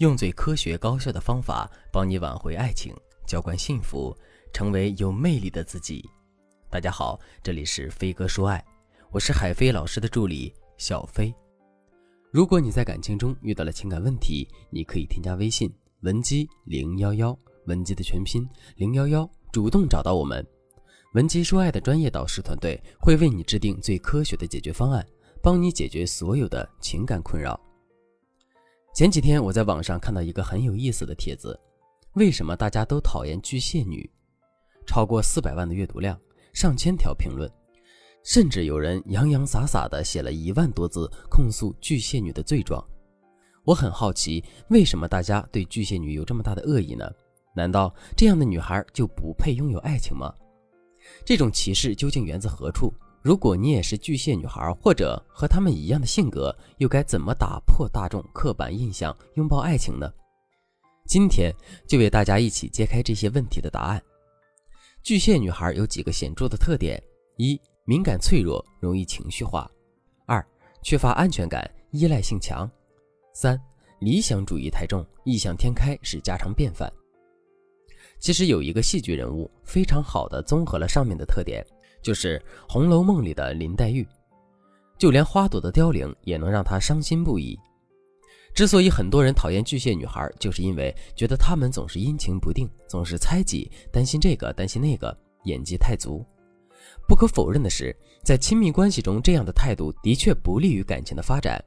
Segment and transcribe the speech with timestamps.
[0.00, 2.94] 用最科学高效的方法帮你挽回爱情，
[3.26, 4.16] 浇灌幸福，
[4.50, 6.08] 成为有魅力的自己。
[6.70, 8.64] 大家好，这里是飞哥说爱，
[9.10, 11.30] 我是海飞老师的助理小飞。
[12.30, 15.70] 如果你在感情中遇到了情感问题，你可以添加微信
[16.00, 20.42] 文姬零幺幺，文姬的全拼零幺幺，主动找到我们。
[21.12, 25.06] 文姬说爱的专业导师团队会为你制定最科学的解决方案。
[25.42, 27.58] 帮你解决所有的情感困扰。
[29.00, 31.58] 前几天我在网上看到一个很有意思的帖子：
[32.16, 34.06] 为什么大家都讨厌巨蟹女？
[34.86, 36.20] 超过四百万的阅读量，
[36.52, 37.50] 上千条评论，
[38.22, 42.86] 甚至有人洋洋洒洒地写了一万多字控诉巨蟹女的罪状。
[43.64, 47.10] 我很好奇，为什么大家对巨蟹女有这么大的恶意呢？
[47.56, 50.30] 难道这样的女孩就不配拥有爱情吗？
[51.24, 52.92] 这种歧视究竟源自何处？
[53.22, 60.10] 如果你也是巨蟹女孩，或者和他们一样的性格，又该怎么打破大众刻板印象，拥抱爱情呢？
[61.06, 61.54] 今天
[61.86, 64.02] 就为大家一起揭开这些问题的答案。
[65.02, 67.02] 巨蟹女孩有几个显著的特点：
[67.36, 69.70] 一、敏感脆弱，容易情绪化；
[70.26, 70.42] 二、
[70.82, 72.66] 缺乏安全感，依赖性强；
[73.34, 73.60] 三、
[73.98, 76.90] 理想主义太重，异想天开是家常便饭。
[78.18, 81.62] 其实有一个戏剧人物，非常好的综合了上面的特点。
[82.02, 84.06] 就是《红楼梦》里的林黛玉，
[84.98, 87.58] 就连花朵的凋零也能让她伤心不已。
[88.52, 96.24] 之所以很多人讨厌巨蟹女孩，就是因为觉得她们总是阴晴不定，总是猜忌，担心这个担心那个，演技太足。
[97.06, 101.62] 不可否认的是，在亲密关系中，这样的态度的确不利于感情的发展。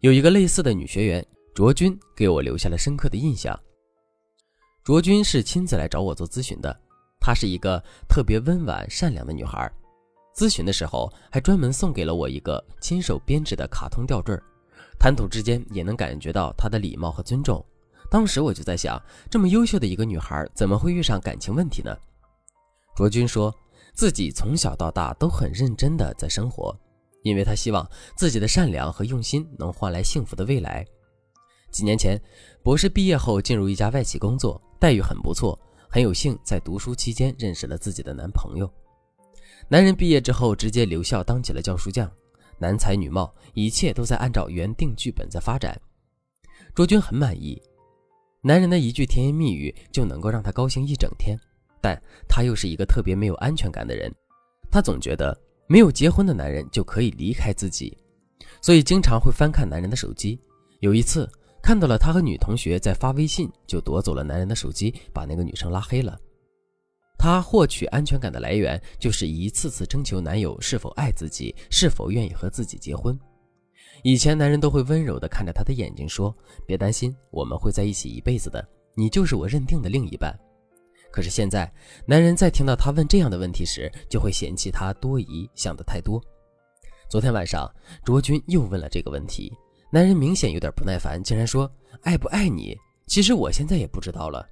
[0.00, 3.58] 有一个类似的女学员卓君，给我留下了深刻的印象。
[4.84, 6.80] 卓君是亲自来找我做咨询的。
[7.20, 9.70] 她是一个特别温婉善良的女孩，
[10.34, 14.38] 咨询的时候还专门送给了我一个亲手编织的卡通吊坠，
[14.98, 17.64] 谈吐之间也能感觉到她的礼貌和尊重。
[18.10, 21.94] 当时我就在想，这么优秀的一个女孩，怎么会遇上感情问题呢？
[22.96, 23.54] 卓君说
[23.92, 26.74] 自己从小到大都很认真的在生活，
[27.22, 27.86] 因为她希望
[28.16, 30.86] 自己的善良和用心能换来幸福的未来。
[31.70, 32.18] 几年前，
[32.62, 35.58] 博士毕业后进入一家外企工作，待遇很不错。
[35.90, 38.70] 很有幸在读书期间认识了自己的男朋友，
[39.68, 42.10] 男人毕业之后直接留校当起了教书匠，
[42.58, 45.80] 男才女貌，一切都在按照原定剧本在发展。
[46.74, 47.60] 卓君很满意，
[48.42, 51.38] 男人的一句甜言蜜语就能够让她高兴一整天，
[51.80, 54.14] 但她又是一个特别没有安全感的人，
[54.70, 55.34] 她总觉得
[55.66, 57.96] 没有结婚的男人就可以离开自己，
[58.60, 60.38] 所以经常会翻看男人的手机。
[60.80, 61.26] 有一次。
[61.62, 66.18] 看到了他和女同学在发微信，就夺走了男人的手机，把那个女生拉黑了。
[67.18, 73.18] 他获取安全感的来源就是一次次征求男友是否爱自己，是否愿意和自己结婚。
[74.04, 76.32] 以前男人都会温柔地看着她的眼睛说
[76.64, 78.64] ：“别担心，我们会在一起一辈子的，
[78.94, 80.32] 你就是我认定的另一半。”
[81.10, 81.70] 可是现在，
[82.06, 86.22] 男人在听到他问这样的问题时，就会嫌弃他多疑，想得太多。
[87.10, 87.68] 昨天晚上，
[88.04, 89.52] 卓君又问了这个问题。
[89.90, 91.70] 男人明显有点不耐烦，竟然说
[92.02, 92.76] ：“爱不爱你？
[93.06, 94.46] 其实我现在也不知道了。”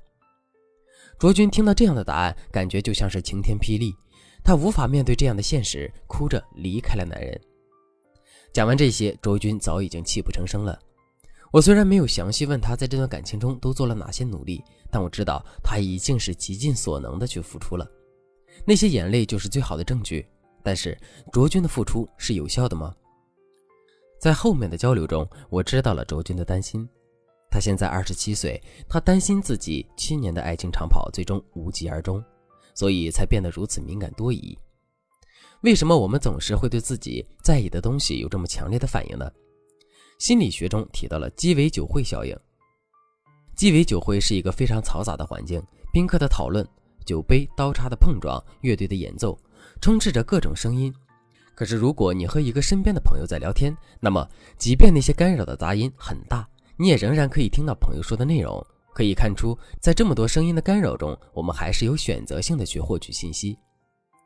[1.19, 3.95] 卓君听到这样的答案，感觉就像是晴天霹雳，
[4.43, 7.39] 她无法面对这样的现实，哭着离开了男人。
[8.53, 10.79] 讲完这些，卓君早已经泣不成声了。
[11.53, 17.87] 我虽然没有详细问他在这段感情中都做了哪些努力，但我知道他已经是极尽所能的去付出了。
[18.65, 20.27] 那些眼泪就是最好的证据。
[20.63, 20.99] 但是
[21.31, 22.93] 卓君的付出是有效的吗？
[24.27, 26.85] 在后面的交流中，我知道了卓君的担心。
[27.49, 32.21] 他现在二十七岁，他担心自己七年的爱情长跑最终无疾而终，
[32.75, 34.59] 所以才变得如此敏感多疑。
[35.61, 39.31] 为什么我们总是会对自己在意的东西有这么强烈的反应呢？
[40.19, 42.37] 心理学中提到了鸡尾酒会效应。
[43.55, 45.63] 鸡尾酒会是一个非常嘈杂的环境，
[45.93, 46.67] 宾客的讨论、
[47.05, 49.39] 酒杯、刀叉的碰撞、乐队的演奏，
[49.81, 50.93] 充斥着各种声音。
[51.57, 58.65] 可是，如果你和一个身边的朋友在聊天，那么即便那些干扰的杂音很大，你也仍然可以听到朋友说的内容。
[58.93, 63.59] 可以看出，在这么多声音的干扰中，我们还是有选择性的去获取信息。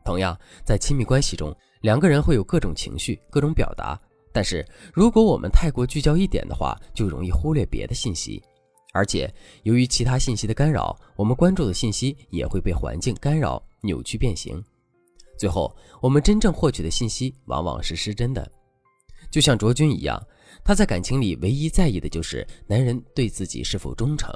[0.04, 3.96] 同样，在亲密关系中，两个人会有各种情绪、各种表达，
[4.32, 8.42] 但是如果我们太过聚焦一点的话，就容易忽略别的信息。
[8.92, 9.32] 而且，
[9.62, 14.60] 由于其他信息的干扰，我们关注的信息也会被环境干扰、扭曲变形。
[15.40, 18.46] 最后，我们真正获取的信息往往是失真的，
[19.30, 20.22] 就像卓君一样，
[20.62, 24.30] 她在感情里唯一在意的就是男人对自己是否忠诚，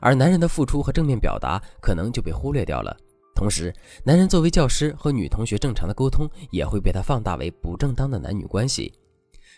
[0.00, 2.96] 而男人的付出和正面表达可能就被忽略掉了。
[3.34, 3.70] 同时，
[4.04, 8.90] 男人作为教师和女同学正常的沟通也会被他放大为不正当的男女关系，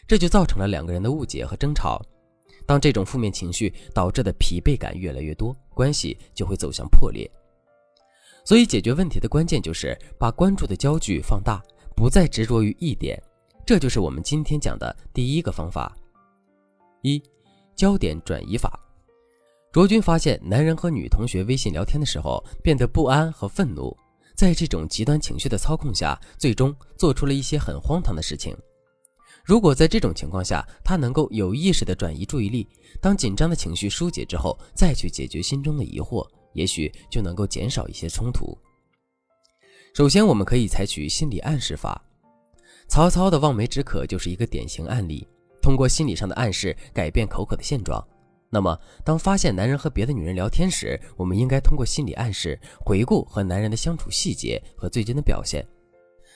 [0.09, 2.03] 这就造成了两个人的误解和争吵。
[2.67, 7.31] 当这种负面情绪导致的疲惫感越来越多，关系就会走向破裂。
[8.45, 11.63] 所以，解决问题的关键就是把关注的焦距放大，
[11.97, 13.21] 不再执着于一点。
[13.65, 15.97] 这就是我们今天讲的第一个方法：
[17.01, 17.23] 一、
[17.75, 18.79] 焦点转移法。
[19.73, 23.97] 卓君发现，男人和女同学微信聊天的时候变得不安和愤怒，
[24.37, 28.55] 在这种极端情绪的操控下，最终做出了一些很荒唐的事情。
[29.43, 32.69] 如果在这种情况下，他能够有意识地转移注意力，
[33.01, 36.27] 当紧张的情绪疏解之后，再去解决心中的疑惑。
[36.55, 38.57] 也许就能够减少一些冲突。
[39.95, 42.03] 首先，我们可以采取心理暗示法。
[42.89, 45.29] 曹操的望梅止渴就是一个典型案例。
[45.63, 48.07] 通过心理上的暗示改变口渴的现状。
[48.51, 55.67] 那么，当发现男人和别的女人聊天时，我们应该通过心理暗示回顾和男人的相处细节和最近的表现。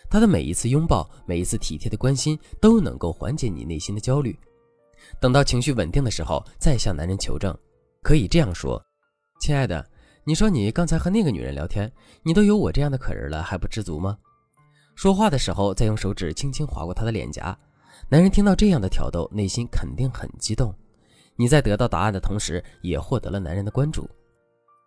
[0.08, 4.34] 他的每一次拥抱，每一次体贴的关心，都能够缓解你内心的焦虑。
[5.20, 7.54] 等到情绪稳定的时候，再向男人求证。
[8.02, 8.82] 可以这样说
[9.42, 9.86] ：“亲爱的。”
[10.28, 11.90] 你说你刚才和那个女人聊天，
[12.22, 14.18] 你都有我这样的可人了，还不知足吗？
[14.94, 17.58] 说话的时候再用手指轻轻划过她的脸颊。
[18.10, 20.70] 男人听到这样的挑逗，内心肯定很激动。
[21.34, 24.06] 你在得到答案的同时，也获得了男人的关注。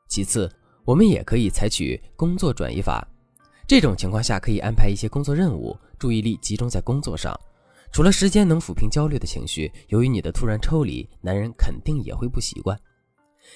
[0.07, 0.47] 其次，
[0.85, 3.03] 我们也可以采取工作转移法。
[3.65, 7.35] 这种情况下，可以安排一些工作任务，注意力集中在工作上。
[7.91, 12.79] 除了时间能抚平焦虑的情绪，由于你的突然抽离，男人肯定也会不习惯。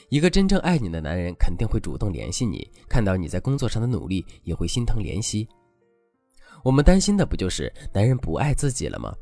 [0.10, 5.48] 一个真正爱你的男人肯定会主动联系你，看到你在工作上的努力也会心疼怜惜。
[6.64, 9.14] 我们担心的不就是男人不爱自己了吗？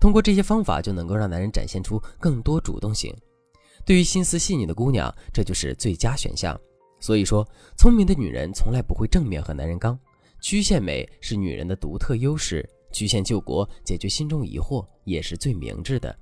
[0.00, 3.14] 通过这些方法就能够让男人展现出更多主动性。
[3.84, 6.58] 对于心思细腻的姑娘，这就是最佳选项。
[7.00, 7.46] 所以说，
[7.76, 9.98] 聪明的女人从来不会正面和男人刚，
[10.40, 16.16] 曲线美是女人的独特优势，曲线救国，解决心中疑惑也是最明智的。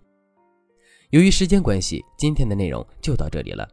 [1.10, 3.68] 由于时间关系，今天的内容就到这里了。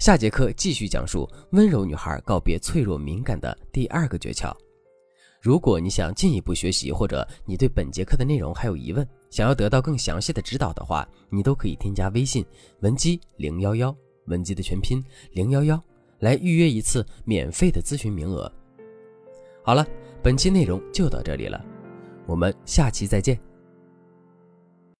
[0.00, 4.52] 下节课继续讲述温柔女孩告别脆弱敏感的第二个诀窍。
[5.40, 12.44] 如果你想进一步学习，或者你对本节课的内容还有疑问，想要得到更详细的指导的话，你都可以添加微信
[12.80, 13.94] 文姬零幺幺，
[14.26, 15.80] 文姬的全拼零幺幺，
[16.18, 18.50] 来预约一次免费的咨询名额。
[19.62, 19.86] 好了，
[20.22, 21.64] 本期内容就到这里了，
[22.26, 23.38] 我们下期再见。